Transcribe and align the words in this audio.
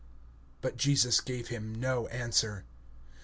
But 0.61 0.77
Jesus 0.77 1.21
gave 1.21 1.49
him 1.49 1.75
no 1.79 2.07
answer. 2.07 2.63